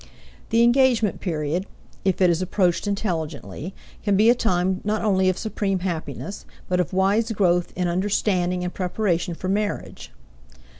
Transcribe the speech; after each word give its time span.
The 0.49 0.63
engagement 0.63 1.19
period 1.19 1.67
if 2.03 2.19
it 2.21 2.31
is 2.31 2.41
approached 2.41 2.87
intelligently 2.87 3.75
can 4.03 4.17
be 4.17 4.31
a 4.31 4.33
time 4.33 4.81
not 4.83 5.03
only 5.03 5.29
of 5.29 5.37
supreme 5.37 5.81
happiness, 5.81 6.43
but 6.67 6.79
of 6.79 6.91
wise 6.91 7.31
growth 7.33 7.71
in 7.75 7.87
understanding 7.87 8.63
and 8.63 8.73
preparation 8.73 9.35
for 9.35 9.47
marriage. 9.47 10.11